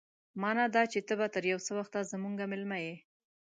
مانا 0.41 0.65
دا 0.75 0.83
چې 0.91 0.99
ته 1.07 1.13
به 1.19 1.27
تر 1.35 1.43
يو 1.51 1.59
څه 1.65 1.71
وخته 1.79 1.99
زموږ 2.11 2.35
مېلمه 2.51 2.77
يې. 2.85 2.95